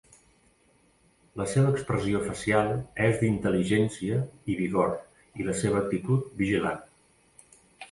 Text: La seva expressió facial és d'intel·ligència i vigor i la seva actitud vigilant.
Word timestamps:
La 1.41 1.45
seva 1.51 1.73
expressió 1.73 2.21
facial 2.29 2.71
és 3.09 3.21
d'intel·ligència 3.21 4.19
i 4.55 4.57
vigor 4.65 4.97
i 5.43 5.49
la 5.51 5.57
seva 5.63 5.81
actitud 5.85 6.35
vigilant. 6.43 6.85